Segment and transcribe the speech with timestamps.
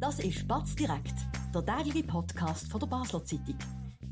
[0.00, 1.14] Das ist Batz direkt,
[1.52, 3.58] der tägliche Podcast von der Basler Zeitung.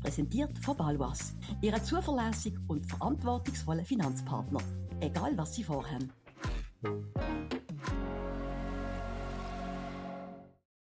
[0.01, 4.59] Präsentiert von Balwas, Ihrem zuverlässigen und verantwortungsvollen Finanzpartner.
[4.99, 6.11] Egal was Sie vorhaben.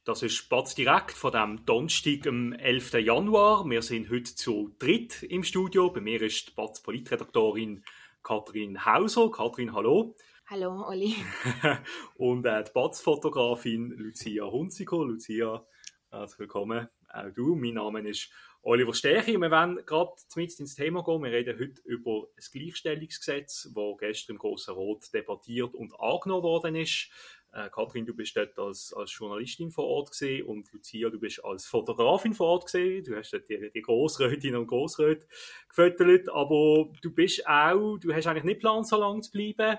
[0.05, 2.95] Das ist Spatz direkt von dem Donnerstag, am 11.
[2.95, 3.69] Januar.
[3.69, 5.91] Wir sind heute zu dritt im Studio.
[5.91, 7.85] Bei mir ist die Batz Politredaktorin
[8.23, 9.31] Kathrin Hauser.
[9.31, 10.17] Kathrin, hallo.
[10.49, 11.17] Hallo, Olli.
[12.19, 14.99] und äh, die Batz-Fotografin Lucia Hunziker.
[14.99, 15.67] Lucia,
[16.09, 16.89] herzlich willkommen.
[17.09, 17.57] Auch du.
[17.57, 18.31] Mein Name ist
[18.63, 19.37] Oliver Stechi.
[19.39, 21.25] Wir werden gerade mit ins Thema gehen.
[21.25, 26.77] Wir reden heute über das Gleichstellungsgesetz, das gestern im Grossen Rot debattiert und angenommen worden
[26.77, 27.11] ist.
[27.53, 31.45] Äh, Kathrin, du bist dort als, als Journalistin vor Ort gesehen und Lucia, du bist
[31.45, 33.03] als Fotografin vor Ort gesehen.
[33.03, 35.27] Du hast dort die, die Grossrätinnen und Grossräte
[35.69, 39.79] gefüttert, aber du bist auch, du hast eigentlich nicht geplant, so lange zu bleiben.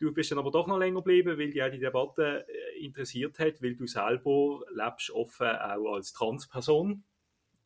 [0.00, 3.38] Du bist dann aber doch noch länger geblieben, weil dich auch die Debatte äh, interessiert
[3.38, 7.04] hat, weil du selber lebst offen auch als Transperson.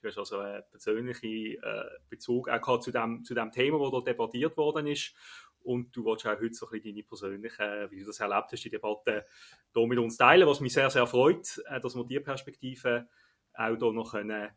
[0.02, 4.08] Du hast also einen persönlichen äh, Bezug auch zu dem, zu dem Thema, das dort
[4.08, 5.14] debattiert worden ist.
[5.60, 8.64] Und du willst auch heute so ein bisschen deine persönliche, wie du das erlebt hast,
[8.64, 9.26] die Debatte
[9.72, 13.06] hier mit uns teilen, was mich sehr, sehr freut, äh, dass wir diese Perspektive
[13.54, 14.50] auch hier noch können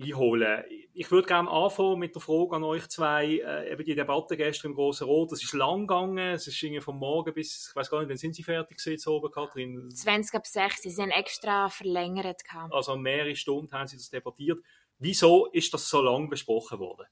[0.00, 0.64] einholen.
[0.92, 4.70] Ich würde gerne anfangen mit der Frage an euch zwei, äh, eben die Debatte gestern
[4.70, 7.90] im Grossen Rot, das ist lang gegangen, es ist irgendwie vom Morgen bis, ich weiß
[7.90, 9.90] gar nicht, wann sind Sie fertig gewesen, oben, Kathrin?
[9.90, 12.44] 20 ab 6, Sie sind extra verlängert.
[12.44, 12.72] Gehabt.
[12.72, 14.58] Also mehrere Stunden haben Sie das debattiert.
[14.98, 17.06] Wieso ist das so lange besprochen worden?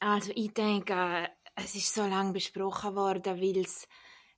[0.00, 3.88] Also ich denke, es ist so lange besprochen worden, weil es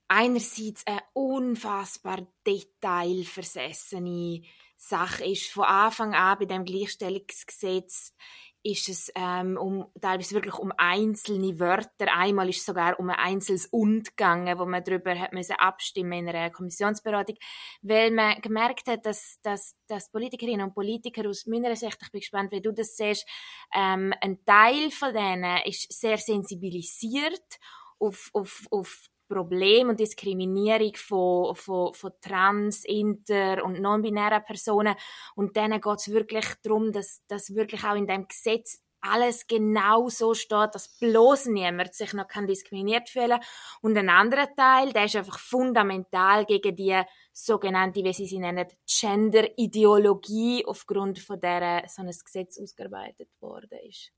[0.09, 4.43] einerseits eine unfassbar detailversessene
[4.79, 5.51] Sache ist.
[5.51, 8.15] Von Anfang an bei dem Gleichstellungsgesetz
[8.63, 12.13] ist es ähm, um, teilweise wirklich um einzelne Wörter.
[12.15, 16.13] Einmal ist es sogar um ein einzelnes Und gegangen, wo man darüber hat müssen abstimmen
[16.13, 17.37] in einer Kommissionsberatung,
[17.83, 22.21] weil man gemerkt hat, dass, dass, dass Politikerinnen und Politiker aus meiner Sicht, ich bin
[22.21, 23.27] gespannt, wie du das siehst,
[23.75, 27.59] ähm, ein Teil von denen ist sehr sensibilisiert
[27.99, 34.95] auf, auf, auf Problem und Diskriminierung von, von, von trans, inter und non-binären Personen.
[35.35, 40.09] Und denen geht es wirklich darum, dass, dass wirklich auch in dem Gesetz alles genau
[40.09, 43.41] so steht, dass bloß niemand sich noch diskriminiert fühlen
[43.81, 47.01] Und ein anderer Teil, der ist einfach fundamental gegen die
[47.33, 54.13] sogenannte, wie sie sie nennen, Gender-Ideologie, aufgrund von der so ein Gesetz ausgearbeitet worden ist.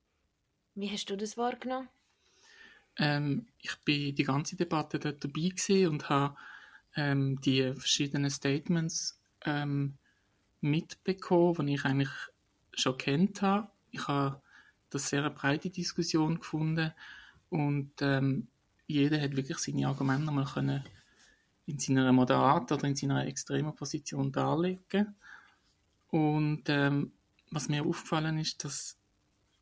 [0.73, 1.89] Wie hast du das wahrgenommen?
[3.01, 6.35] Ähm, ich bin die ganze Debatte dort dabei und habe
[6.95, 9.97] ähm, die verschiedenen Statements ähm,
[10.61, 12.11] mitbekommen, die ich eigentlich
[12.73, 13.69] schon kennt habe.
[13.89, 14.39] Ich habe
[14.91, 16.93] das sehr eine breite Diskussion gefunden
[17.49, 18.47] und ähm,
[18.85, 20.83] jeder hat wirklich seine Argumente nochmal können
[21.65, 25.15] in seiner moderaten oder in seiner extremen Position darlegen.
[26.09, 27.13] Und ähm,
[27.49, 28.97] was mir aufgefallen ist, dass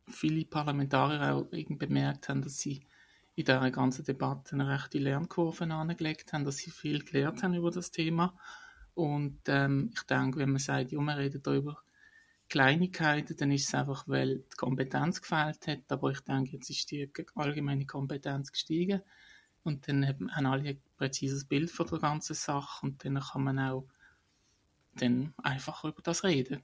[0.07, 1.45] viele Parlamentarier auch
[1.77, 2.81] bemerkt haben, dass sie
[3.39, 7.71] in dieser ganzen Debatte eine rechte Lernkurve angelegt haben, dass sie viel gelernt haben über
[7.71, 8.35] das Thema.
[8.95, 11.81] Und ähm, ich denke, wenn man sagt, ja, wir reden da über
[12.49, 15.89] Kleinigkeiten, dann ist es einfach, weil die Kompetenz gefehlt hat.
[15.89, 19.01] Aber ich denke, jetzt ist die allgemeine Kompetenz gestiegen.
[19.63, 23.59] Und dann haben alle ein präzises Bild von der ganzen Sache und dann kann man
[23.59, 23.87] auch
[24.95, 26.61] dann einfach über das reden.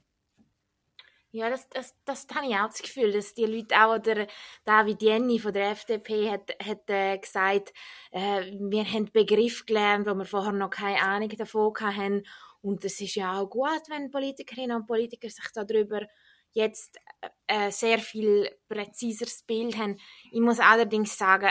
[1.32, 4.26] Ja, das, das, das habe ich auch das Gefühl, dass die Leute auch, oder
[4.64, 7.74] David Jenny von der FDP hat, hat äh, gesagt,
[8.10, 12.24] äh, wir haben Begriff gelernt, wo wir vorher noch keine Ahnung davon hatten.
[12.62, 16.06] Und es ist ja auch gut, wenn Politikerinnen und Politiker sich darüber
[16.52, 16.98] jetzt
[17.46, 19.98] äh, sehr viel präziseres Bild haben.
[20.32, 21.50] Ich muss allerdings sagen,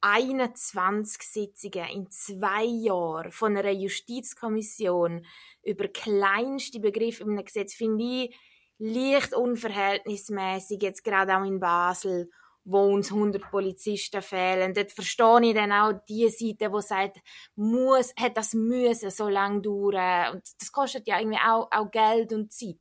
[0.00, 5.24] 21 Sitzungen in zwei Jahren von einer Justizkommission
[5.64, 8.36] über kleinste Begriffe einem Gesetz finde ich
[8.84, 12.30] leicht unverhältnismäßig, jetzt gerade auch in Basel,
[12.64, 14.74] wo uns 100 Polizisten fehlen.
[14.74, 17.18] Dort verstehe ich dann auch die Seite, die sagt,
[17.56, 20.34] muss, hat das müssen so lange dauern.
[20.34, 22.76] Und das kostet ja irgendwie auch, auch Geld und Zeit.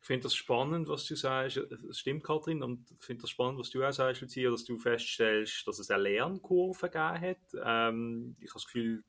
[0.00, 1.60] Ich finde das spannend, was du sagst.
[1.70, 2.62] Das stimmt, Kathrin.
[2.62, 5.90] Und ich finde das spannend, was du auch sagst, Lucia, dass du feststellst, dass es
[5.90, 7.54] eine Lernkurve gegeben hat.
[7.64, 9.04] Ähm, ich habe das Gefühl,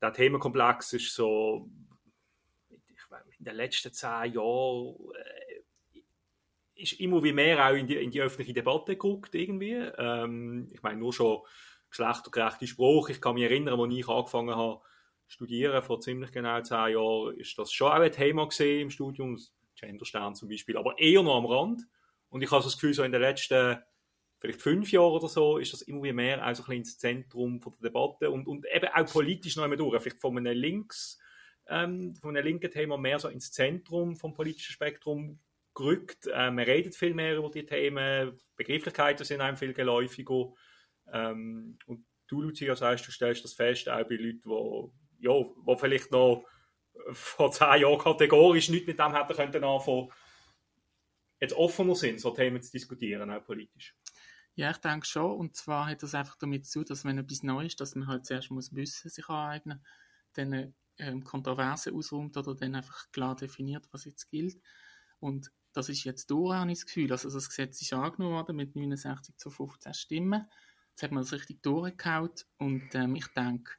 [0.00, 1.68] der Themenkomplex ist so
[3.42, 8.20] in den letzten zehn Jahren äh, ist immer wie mehr auch in die, in die
[8.20, 9.72] öffentliche Debatte geguckt irgendwie.
[9.72, 11.40] Ähm, ich meine, nur schon
[11.90, 13.10] geschlechtergerechte Sprache.
[13.10, 14.80] Ich kann mich erinnern, als ich angefangen habe
[15.26, 19.36] studieren, vor ziemlich genau zehn Jahren, ist das schon auch ein Thema gesehen im Studium,
[19.74, 21.82] Genderstern zum Beispiel, aber eher noch am Rand.
[22.28, 23.78] Und ich habe das Gefühl, so in den letzten
[24.38, 27.60] vielleicht fünf Jahren oder so, ist das immer mehr auch so ein bisschen ins Zentrum
[27.60, 30.00] von der Debatte und, und eben auch politisch noch einmal durch.
[30.00, 31.18] Vielleicht von einem Links-
[31.68, 35.40] ähm, von einem linken Thema mehr so ins Zentrum vom politischen Spektrum
[35.74, 36.26] gerückt.
[36.26, 40.52] Äh, man redet viel mehr über die Themen, Begrifflichkeiten sind einem viel geläufiger.
[41.12, 45.76] Ähm, und du, Lucia, sagst, du stellst das fest, auch bei Leuten, die, ja, die
[45.78, 46.44] vielleicht noch
[47.12, 50.12] vor zehn Jahren kategorisch nicht mit dem hätten können anfangen,
[51.40, 53.96] jetzt offener sind, so Themen zu diskutieren, auch politisch.
[54.54, 55.38] Ja, ich denke schon.
[55.38, 58.26] Und zwar hat das einfach damit zu, dass wenn etwas neu ist, dass man halt
[58.26, 59.84] zuerst muss Wissen sich aneignen,
[60.34, 64.60] dann ähm, Kontroverse ausräumt oder dann einfach klar definiert, was jetzt gilt.
[65.18, 67.12] Und das ist jetzt durch, habe ich das Gefühl.
[67.12, 70.46] Also das Gesetz ist angenommen worden mit 69 zu 15 Stimmen.
[70.90, 73.72] Jetzt hat man das richtig durchgehauen und ähm, ich denke,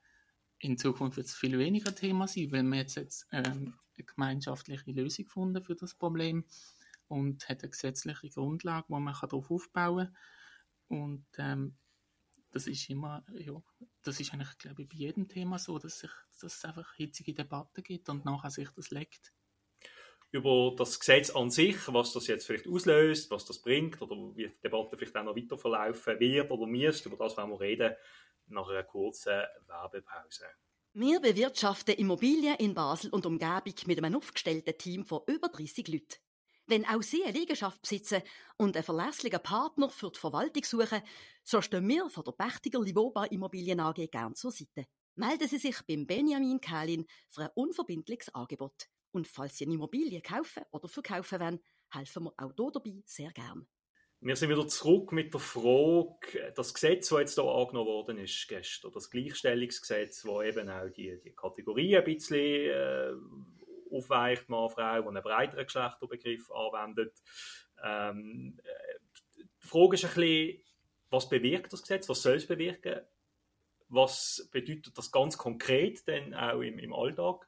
[0.60, 4.92] in Zukunft wird es viel weniger Thema sein, weil man jetzt, jetzt ähm, eine gemeinschaftliche
[4.92, 6.46] Lösung gefunden für das Problem
[7.08, 10.08] und hat eine gesetzliche Grundlage, wo man darauf aufbauen
[10.88, 11.00] kann.
[11.00, 11.76] Und ähm,
[12.52, 13.62] das ist immer, ja,
[14.04, 17.34] das ist eigentlich, glaube ich, bei jedem Thema so, dass, sich, dass es einfach hitzige
[17.34, 19.34] Debatten gibt und nachher sich das legt.
[20.32, 24.48] Über das Gesetz an sich, was das jetzt vielleicht auslöst, was das bringt oder wie
[24.48, 27.96] die Debatte vielleicht auch noch weiter verlaufen wird oder müsste, über das werden wir reden
[28.48, 30.46] nach einer kurzen Werbepause.
[30.94, 36.23] Wir bewirtschaften Immobilien in Basel und Umgebung mit einem aufgestellten Team von über 30 Leuten.
[36.66, 38.22] Wenn auch Sie eine Liegenschaft besitzen
[38.56, 41.02] und einen verlässlichen Partner für die Verwaltung suchen,
[41.44, 44.86] so stehen wir von der Pächtiger Livoba Immobilien AG gern zur Seite.
[45.16, 48.88] Melden Sie sich beim Benjamin Kählin für ein unverbindliches Angebot.
[49.12, 51.60] Und falls Sie eine Immobilie kaufen oder verkaufen wollen,
[51.92, 53.68] helfen wir auch hier dabei sehr gern.
[54.22, 58.48] Wir sind wieder zurück mit der Frage, das Gesetz, das jetzt hier angenommen worden ist
[58.48, 63.12] gestern, das Gleichstellungsgesetz, das eben auch die, die Kategorien ein bisschen äh,
[63.94, 67.22] aufweicht, Mann, Frau, und einen breiteren Geschlechterbegriff anwendet.
[67.84, 69.00] Ähm, äh,
[69.64, 70.60] die Frage ist ein bisschen,
[71.10, 73.02] was bewirkt das Gesetz, was soll es bewirken,
[73.90, 77.48] was bedeutet das ganz konkret denn auch im, im Alltag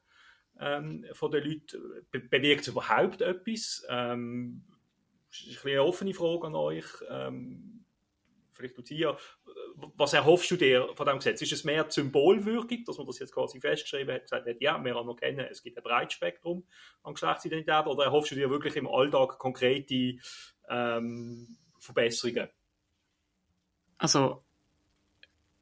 [0.60, 3.86] ähm, von den Leuten, Be bewirkt es überhaupt etwas?
[3.90, 4.64] Ähm,
[5.30, 6.86] ist eine offene Frage an euch.
[7.10, 7.75] Ähm,
[8.56, 9.18] vielleicht Lucia,
[9.96, 11.42] was erhoffst du dir von diesem Gesetz?
[11.42, 14.96] Ist es mehr Symbolwirkung, dass man das jetzt quasi festgeschrieben hat, gesagt hat, ja, wir
[14.96, 16.66] anerkennen, es gibt ein breites Spektrum
[17.04, 20.18] an Geschlechtsidentität, oder erhoffst du dir wirklich im Alltag konkrete
[20.70, 22.50] ähm, Verbesserungen?
[23.98, 24.44] Also,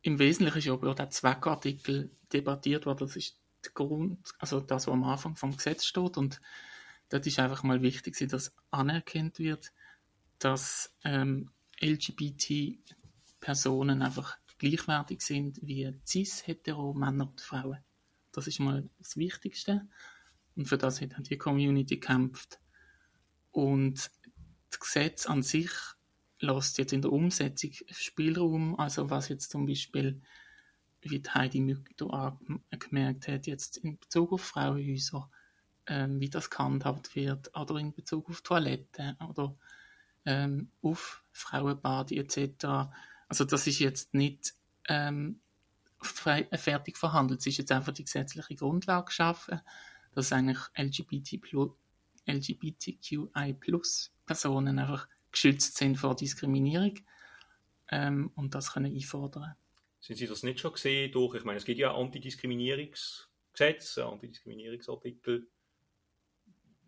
[0.01, 4.87] im Wesentlichen ist ja über den Zweckartikel debattiert worden, das ist der Grund, also das,
[4.87, 6.41] was am Anfang vom Gesetz steht und
[7.09, 9.71] dort ist einfach mal wichtig, dass anerkannt wird,
[10.39, 11.52] dass ähm,
[11.83, 17.83] LGBT-Personen einfach gleichwertig sind wie cis-hetero Männer und Frauen.
[18.31, 19.87] Das ist mal das Wichtigste.
[20.55, 22.59] Und für das hat die Community gekämpft.
[23.51, 24.09] Und
[24.69, 25.69] das Gesetz an sich
[26.39, 30.21] lässt jetzt in der Umsetzung Spielraum, also was jetzt zum Beispiel,
[31.01, 31.89] wie Heidi Mück
[32.79, 35.29] gemerkt hat, jetzt in Bezug auf Frauenhäuser,
[35.87, 39.55] ähm, wie das gehandhabt wird, oder in Bezug auf Toiletten oder
[40.25, 42.65] ähm, auf Frauenbade etc.
[43.27, 44.53] Also das ist jetzt nicht
[44.87, 45.39] ähm,
[46.01, 49.61] fertig verhandelt, es ist jetzt einfach die gesetzliche Grundlage geschaffen,
[50.13, 51.39] dass eigentlich LGBT
[52.25, 53.55] LGBTQI
[54.25, 56.99] Personen einfach geschützt sind vor Diskriminierung
[57.91, 59.55] ähm, und das können einfordern.
[59.99, 65.47] Sind Sie das nicht schon gesehen durch, ich meine, es gibt ja Antidiskriminierungsgesetze, Antidiskriminierungsartikel,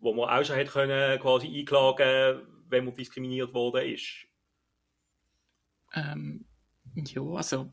[0.00, 4.26] wo man auch schon hätte können, quasi einklagen wenn man diskriminiert worden ist?
[5.94, 6.44] Ähm,
[6.94, 7.72] ja, also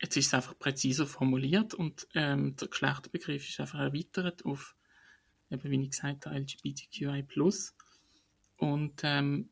[0.00, 4.74] jetzt ist es einfach präziser formuliert und ähm, der Geschlechterbegriff ist einfach erweitert auf,
[5.50, 7.26] eben wie ich gesagt habe, LGBTQI+.
[8.58, 9.50] Und ähm,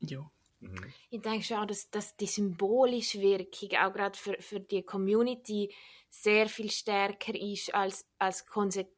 [0.00, 0.30] ja.
[0.60, 0.92] Mhm.
[1.10, 5.72] Ich denke schon, dass, dass die symbolische Wirkung auch gerade für, für die Community
[6.08, 8.88] sehr viel stärker ist als, als, konse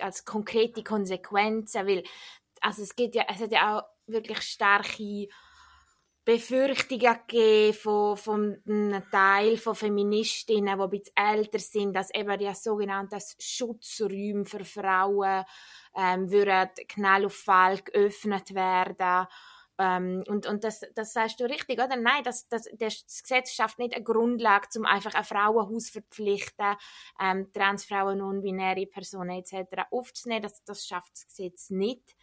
[0.00, 2.02] als konkrete Konsequenzen, weil
[2.60, 5.28] also es, gibt ja, es hat ja auch wirklich starke
[6.24, 12.54] Befürchtungen von, von einem Teil von Feministinnen, die ein bisschen älter sind, dass eben die
[12.54, 15.44] sogenannten Schutzräume für Frauen
[15.94, 19.26] ähm, würden schnell auf Fall geöffnet werden.
[19.76, 21.96] Ähm, und und das, das sagst du richtig, oder?
[21.96, 26.76] Nein, das, das, das Gesetz schafft nicht eine Grundlage, um einfach ein Frauenhaus verpflichten,
[27.20, 29.82] ähm, Transfrauen, non-binäre Personen etc.
[29.90, 30.42] aufzunehmen.
[30.42, 32.14] Das, das schafft das Gesetz nicht.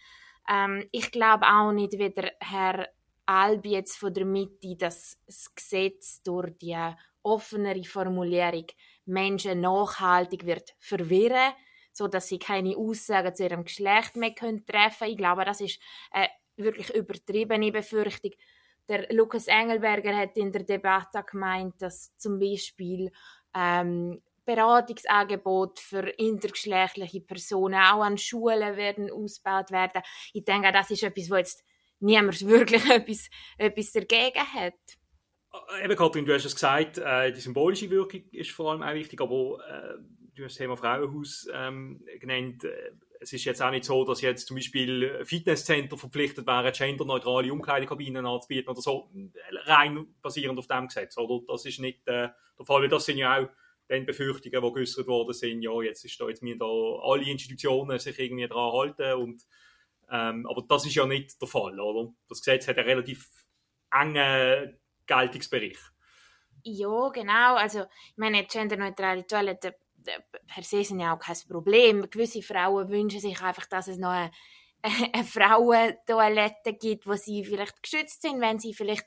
[0.47, 2.87] Ähm, ich glaube auch nicht, wie der Herr
[3.25, 5.17] Albi jetzt von der Mitte das
[5.55, 6.77] Gesetz durch die
[7.23, 8.65] offenere Formulierung
[9.05, 11.53] Menschen nachhaltig wird verwirren,
[11.93, 15.07] so dass sie keine Aussagen zu ihrem Geschlecht mehr können treffen.
[15.07, 15.79] Ich glaube, das ist
[16.11, 18.31] eine wirklich übertriebene Befürchtung.
[18.89, 23.11] Der Lukas Engelberger hat in der Debatte gemeint, dass zum Beispiel
[23.53, 30.01] ähm, Beratungsangebote für intergeschlechtliche Personen auch an Schulen werden ausgebaut werden.
[30.33, 31.63] Ich denke, das ist etwas, wo jetzt
[31.99, 34.73] niemand wirklich etwas, etwas dagegen hat.
[35.53, 38.93] Äh, eben, Katrin, du hast es gesagt, äh, die symbolische Wirkung ist vor allem auch
[38.93, 39.97] wichtig, aber äh,
[40.35, 42.65] du hast das Thema Frauenhaus ähm, genannt.
[43.19, 48.25] Es ist jetzt auch nicht so, dass jetzt zum Beispiel Fitnesscenter verpflichtet wären, genderneutrale Umkleidekabinen
[48.25, 49.11] anzubieten oder so,
[49.65, 51.45] rein basierend auf dem Gesetz, oder?
[51.47, 53.47] Das ist nicht äh, der Fall, weil das sind ja auch
[53.91, 57.99] dann Befürchtungen, die geäußert worden sind, ja, jetzt ist da, jetzt müssen da alle Institutionen
[57.99, 59.45] sich irgendwie dran halten und
[60.09, 62.11] ähm, aber das ist ja nicht der Fall, oder?
[62.27, 63.29] Das Gesetz hat einen relativ
[63.91, 65.77] engen Geltungsbereich.
[66.63, 67.55] Ja, genau.
[67.55, 69.73] Also, ich meine, genderneutrale Toiletten
[70.47, 72.09] per se sind ja auch kein Problem.
[72.09, 74.31] Gewisse Frauen wünschen sich einfach, dass es noch eine,
[75.13, 79.05] eine Frauentoilette gibt, wo sie vielleicht geschützt sind, wenn sie vielleicht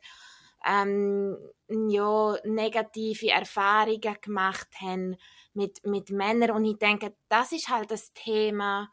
[0.67, 1.37] ähm,
[1.69, 5.17] ja, negative Erfahrungen gemacht haben
[5.53, 6.51] mit, mit Männern.
[6.53, 8.91] Und ich denke, das ist halt das Thema,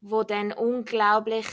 [0.00, 1.46] wo dann unglaublich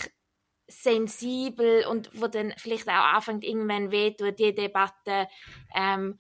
[0.68, 5.28] sensibel und wo dann vielleicht auch anfängt, irgendwann wehtut, die Debatte,
[5.75, 6.20] ähm,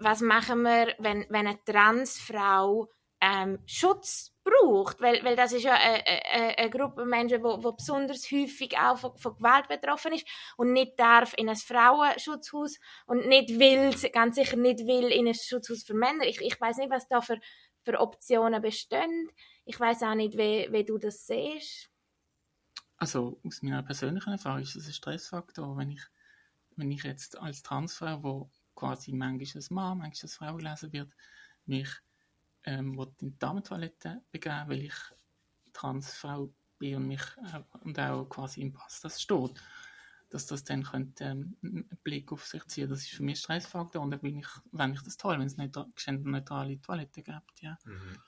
[0.00, 5.74] was machen wir, wenn, wenn eine Transfrau ähm, Schutz braucht, weil, weil das ist ja
[5.74, 10.26] eine, eine, eine Gruppe Menschen, wo, wo besonders häufig auch von, von, Gewalt betroffen ist
[10.56, 15.34] und nicht darf in ein Frauenschutzhaus und nicht will, ganz sicher nicht will in ein
[15.34, 16.24] Schutzhaus für Männer.
[16.24, 17.40] Ich, ich weiß nicht, was da für,
[17.84, 19.30] für Optionen bestehen.
[19.64, 21.90] Ich weiß auch nicht, wie, wie du das siehst.
[22.98, 26.02] Also aus meiner persönlichen Erfahrung ist das ein Stressfaktor, wenn ich,
[26.76, 31.10] wenn ich jetzt als Transfrau, wo quasi manchmal als Mann, manchmal als Frau gelesen wird,
[31.66, 31.88] mich
[32.64, 34.94] ähm, in die Damentoilette begeben, weil ich
[35.72, 39.60] Transfrau bin und mich äh, und auch quasi im Pass das steht,
[40.30, 42.88] dass das dann könnte ähm, einen Blick auf sich ziehen.
[42.88, 45.56] Das ist für mich Stressfaktor und dann bin ich, wenn ich das toll, wenn es
[45.56, 47.78] nicht genderneutrale Toilette gibt, ja.
[47.84, 48.18] Mhm.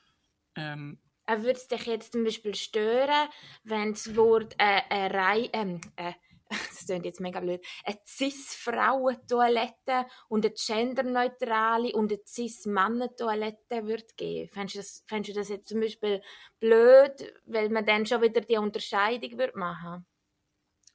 [0.57, 3.29] Ähm, würde es dich jetzt zum Beispiel stören,
[3.65, 6.13] wenn das Wort äh, äh, Rei, ähm, äh,
[6.49, 14.51] das klingt jetzt mega blöd, eine Cis-Frauen-Toilette und eine genderneutrale und eine Cis-Mannen-Toilette würde geben?
[14.53, 16.23] Fändest du, das, fändest du das jetzt zum Beispiel
[16.61, 20.07] blöd, weil man dann schon wieder die Unterscheidung würde machen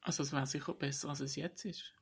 [0.01, 1.93] Also es wäre sicher besser, als es jetzt ist.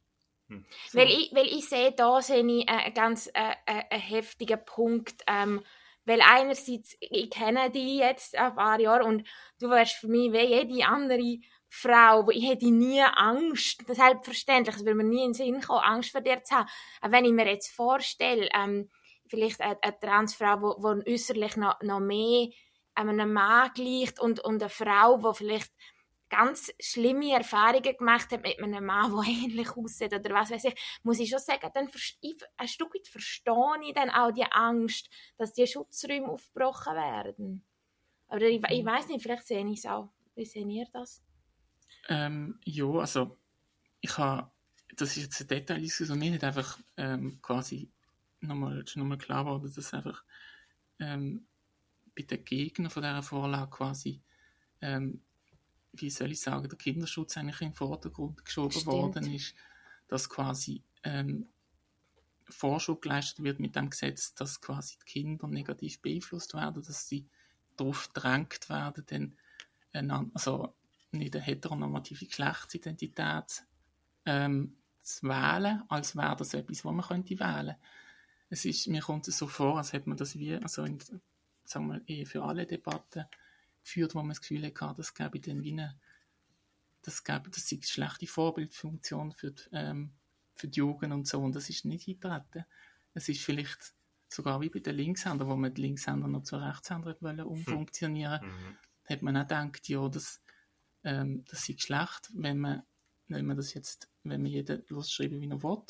[0.48, 0.66] Hm.
[0.90, 0.98] So.
[0.98, 5.24] Weil, ich, weil ich sehe, da sehe ich einen ganz äh, äh, einen heftigen Punkt,
[5.28, 5.64] ähm,
[6.06, 9.28] weil einerseits, ich kenne dich jetzt ein paar Jahre und
[9.60, 11.40] du wärst für mich wie jede andere
[11.70, 15.84] Frau, wo ich hätte nie Angst, selbstverständlich, es würde mir nie in den Sinn kommen,
[15.84, 16.70] Angst vor dir zu haben.
[17.00, 18.90] Aber wenn ich mir jetzt vorstelle, ähm,
[19.28, 22.50] vielleicht eine, eine Transfrau, die äußerlich noch, noch mehr
[22.96, 25.72] einem Mann gleicht und, und eine Frau, die vielleicht
[26.30, 31.00] ganz schlimme Erfahrungen gemacht hat mit einem Mann, der ähnlich aussieht oder was weiß ich,
[31.04, 31.90] muss ich schon sagen, dann
[32.58, 37.66] ein Stück weit verstehe ich dann auch die Angst, dass die Schutzräume aufgebrochen werden.
[38.28, 40.10] Aber ich, ich weiß nicht, vielleicht sehe ich es auch.
[40.36, 41.24] Wie seht ihr das?
[42.08, 43.38] Ähm, ja, also
[44.02, 44.50] ich habe,
[44.96, 47.90] das ist jetzt ein Detail, also mir nicht einfach ähm, quasi
[48.42, 50.24] nochmal, nochmal klar geworden, dass einfach
[51.00, 51.46] ähm,
[52.16, 54.22] bei den Gegnern von dieser Vorlage quasi
[54.82, 55.22] ähm,
[55.94, 58.86] wie soll ich sagen, der Kinderschutz eigentlich in den Vordergrund geschoben Stimmt.
[58.88, 59.56] worden ist,
[60.08, 61.48] dass quasi ähm,
[62.50, 67.28] Vorschub geleistet wird mit dem Gesetz, dass quasi die Kinder negativ beeinflusst werden, dass sie
[67.78, 69.38] darauf gedrängt werden, dann
[69.94, 70.74] eine, also
[71.12, 73.64] nicht eine heteronormative Geschlechtsidentität
[74.26, 77.76] ähm, zu wählen, als wäre das etwas, was man könnte wählen.
[78.50, 81.00] Es ist, mir kommt es so vor, als hätte man das wie, also in,
[81.64, 83.26] sagen wir, eher für alle Debatten
[83.84, 86.00] geführt, wo man das Gefühl hatte, das gäbe dann wie eine,
[87.02, 90.12] das gäbe, das sei eine schlechte Vorbildfunktion für die, ähm,
[90.56, 92.66] für die Jugend und so, und das ist nicht eingetreten.
[93.14, 93.94] Es ist vielleicht
[94.28, 98.78] sogar wie bei den Linkshändern, wo man die Linkshänder noch zu Rechtshändern wollen umfunktionieren, mhm.
[99.06, 100.42] hat man auch gedacht, ja, das,
[101.04, 102.84] ähm, das sei schlecht, wenn man,
[103.28, 105.84] wenn man das jetzt, wenn man jeden losschreiben, wie er will.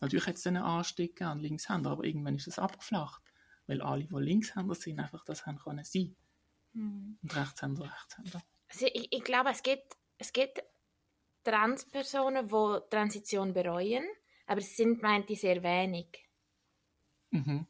[0.00, 3.22] Natürlich hat es dann einen Anstieg an Linkshänder, aber irgendwann ist das abgeflacht,
[3.66, 6.14] weil alle, die Linkshänder sind, einfach das haben können sein.
[6.72, 7.18] Mhm.
[7.22, 8.42] Und Rechtshänder, Rechtshänder.
[8.68, 10.62] Also ich, ich glaube, es gibt, es gibt
[11.42, 14.04] Transpersonen, die Transition bereuen,
[14.46, 16.26] aber es sind, meint ich, sehr wenig.
[17.30, 17.66] Mhm.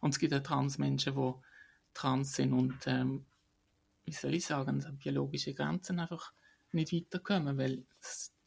[0.00, 1.32] Und es gibt auch Transmenschen, die
[1.94, 3.26] trans sind und, ähm,
[4.04, 6.32] wie soll ich sagen, biologische Grenzen einfach
[6.72, 7.84] nicht weiterkommen, weil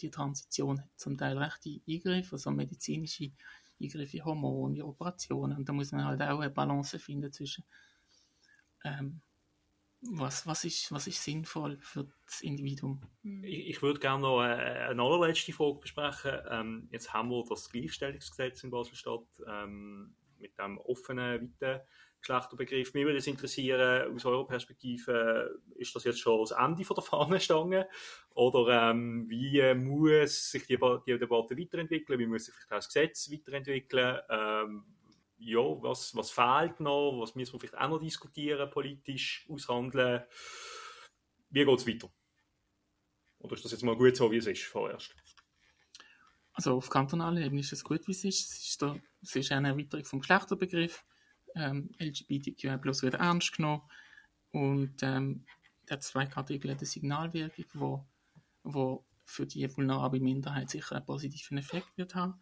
[0.02, 3.32] die Transition hat zum Teil rechte Eingriffe, also medizinische
[3.82, 5.58] Eingriffe, Hormone, Operationen.
[5.58, 7.64] Und da muss man halt auch eine Balance finden zwischen
[8.84, 9.22] ähm,
[10.12, 13.02] was, was, ist, was ist sinnvoll für das Individuum?
[13.24, 13.44] Hm.
[13.44, 16.40] Ich, ich würde gerne noch eine, eine allerletzte Frage besprechen.
[16.50, 21.82] Ähm, jetzt haben wir das Gleichstellungsgesetz in Basel-Stadt ähm, mit dem offenen, weiten
[22.26, 22.94] Geschlechterbegriff.
[22.94, 27.88] Mich würde es interessieren, aus eurer Perspektive, ist das jetzt schon das Ende der Fahnenstange?
[28.34, 30.78] Oder ähm, wie äh, muss sich die,
[31.08, 32.20] die, Debatte weiterentwickeln?
[32.20, 34.20] Wie muss sich vielleicht auch das Gesetz weiterentwickeln?
[34.30, 34.86] Ähm,
[35.38, 37.20] ja, was, was fehlt noch?
[37.22, 40.24] Was müssen wir vielleicht auch noch diskutieren, politisch aushandeln?
[41.50, 42.10] Wie geht es weiter?
[43.40, 45.16] Oder ist das jetzt mal gut so, wie es ist vorerst?
[46.54, 48.52] Also auf kantonaler Ebene ist es gut, wie es ist.
[48.52, 51.06] Es ist, da, es ist eine Erweiterung vom Geschlechterbegriff.
[51.56, 53.84] Ähm, LGBTQI plus wird ernst genommen.
[54.52, 55.46] Und ähm,
[55.90, 58.06] der zweite Artikel hat eine Signalwirkung, wo,
[58.64, 62.42] wo für die vulnerable Minderheit sicher einen positiven Effekt wird haben.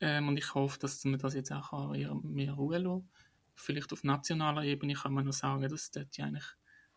[0.00, 3.08] Ähm, und ich hoffe, dass man das jetzt auch mehr Ruhe lassen
[3.56, 6.44] Vielleicht auf nationaler Ebene kann man noch sagen, dass dort ja eigentlich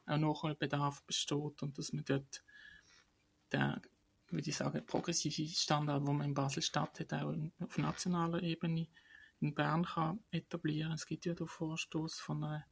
[0.05, 2.43] auch Nachholbedarf besteht und dass man dort
[3.51, 3.81] der,
[4.29, 8.87] würde ich sagen, progressive Standard, wo man in Basel-Stadt hat, auch auf nationaler Ebene
[9.41, 10.91] in Bern kann etablieren.
[10.91, 12.65] Es gibt ja den Vorstoß von einer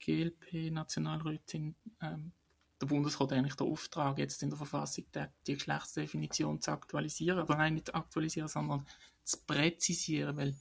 [0.00, 1.74] GLP-Nationalrätin.
[2.00, 2.32] Ähm,
[2.80, 5.04] der Bundesrat hat eigentlich den Auftrag, jetzt in der Verfassung
[5.46, 7.40] die, Geschlechtsdefinition zu aktualisieren.
[7.40, 8.86] Aber nein, nicht aktualisieren, sondern
[9.24, 10.56] zu präzisieren, weil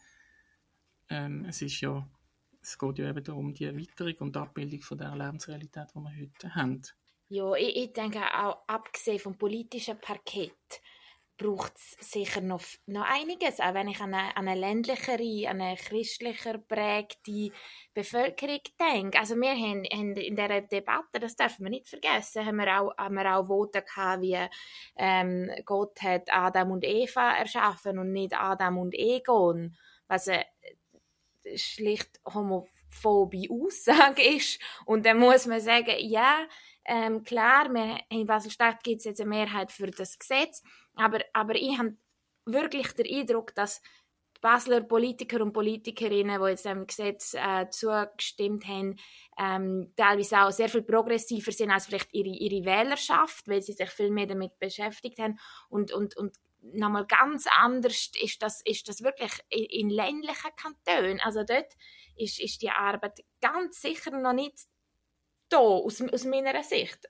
[1.09, 2.07] ähm, es ist ja,
[2.61, 6.55] es geht ja eben darum, die Erweiterung und Abbildung von der Lebensrealität, die wir heute
[6.55, 6.81] haben.
[7.29, 10.81] Ja, ich, ich denke auch, abgesehen vom politischen Parkett,
[11.37, 13.59] braucht es sicher noch, noch einiges.
[13.59, 17.51] Auch wenn ich an eine, an eine ländlichere, an eine christlicher prägte
[17.93, 19.19] Bevölkerung denke.
[19.19, 22.97] Also wir haben, haben in dieser Debatte, das dürfen wir nicht vergessen, haben wir auch,
[22.97, 24.37] haben wir auch Voten gehabt, wie
[24.97, 29.77] ähm, Gott hat Adam und Eva erschaffen und nicht Adam und Egon.
[30.07, 30.45] Was eine
[31.55, 34.59] schlicht homophobe Aussage ist.
[34.85, 36.47] Und dann muss man sagen, ja,
[36.87, 40.63] ähm, klar, wir, in Basel-Stadt gibt es jetzt eine Mehrheit für das Gesetz,
[40.95, 41.97] aber, aber ich habe
[42.45, 43.81] wirklich den Eindruck, dass
[44.37, 48.95] die Basler Politiker und Politikerinnen, die jetzt dem Gesetz äh, zugestimmt haben,
[49.37, 53.89] ähm, teilweise auch sehr viel progressiver sind als vielleicht ihre, ihre Wählerschaft, weil sie sich
[53.89, 59.01] viel mehr damit beschäftigt haben und, und, und nochmal ganz anders ist das, ist das
[59.01, 61.19] wirklich in, in ländlichen Kantonen.
[61.19, 61.73] Also dort
[62.15, 64.67] ist, ist die Arbeit ganz sicher noch nicht
[65.49, 67.07] da, aus, aus meiner Sicht.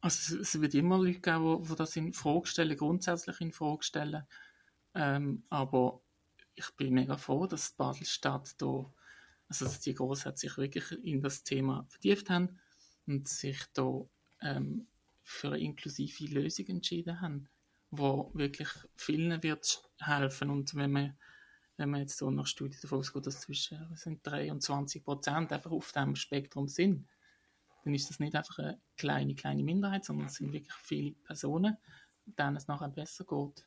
[0.00, 4.26] Also es, wird immer Leute geben, die, das in Frage stellen, grundsätzlich in Frage stellen.
[4.94, 6.00] Ähm, aber
[6.54, 8.92] ich bin mega froh, dass Baselstadt da,
[9.48, 12.58] also dass die Großräte sich wirklich in das Thema vertieft haben
[13.06, 14.04] und sich da
[14.40, 14.86] ähm,
[15.22, 17.48] für eine inklusive Lösung entschieden haben,
[17.90, 21.16] wo wirklich vielen wird helfen und wenn man
[21.76, 25.52] wenn man jetzt so nach Studien davon ausgeht, dass zwischen sind 3 und 20 Prozent
[25.52, 27.08] einfach auf diesem Spektrum sind,
[27.84, 31.76] dann ist das nicht einfach eine kleine, kleine Minderheit, sondern es sind wirklich viele Personen,
[32.26, 33.66] denen es nachher besser geht.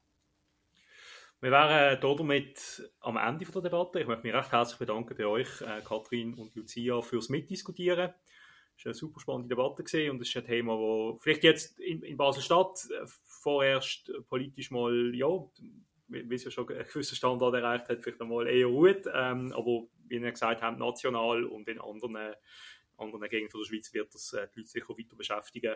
[1.41, 3.99] Wir wären damit am Ende der Debatte.
[3.99, 8.13] Ich möchte mich recht herzlich bedanken bei euch, äh, Kathrin und Lucia, fürs Mitdiskutieren.
[8.77, 11.79] Es war eine super spannende Debatte gewesen und es ist ein Thema, das vielleicht jetzt
[11.79, 15.27] in, in Basel-Stadt äh, vorerst politisch mal ja,
[16.07, 19.03] wie es ja schon einen gewissen Standard erreicht hat, vielleicht einmal eher gut.
[19.13, 22.35] Ähm, aber wie ihr gesagt habt, national und in anderen,
[22.97, 25.75] anderen Gegenden der Schweiz wird das äh, die Leute sicher weiter beschäftigen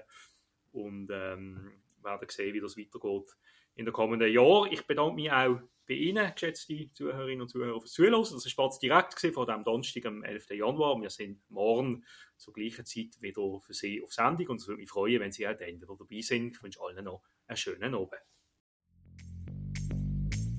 [0.71, 3.35] und ähm, werden sehen, wie das weitergeht
[3.75, 4.71] in den kommenden Jahren.
[4.71, 8.21] Ich bedanke mich auch bei Ihnen, geschätzte Zuhörerinnen und Zuhörer, fürs Zuhören.
[8.21, 10.51] Das war Spatz direkt von dem Donnerstag, am 11.
[10.51, 11.01] Januar.
[11.01, 12.03] Wir sind morgen
[12.37, 15.47] zur gleichen Zeit wieder für Sie auf Sendung und es würde mich freuen, wenn Sie
[15.47, 16.55] auch dann wieder dabei sind.
[16.55, 18.21] Ich wünsche allen noch einen schönen Abend.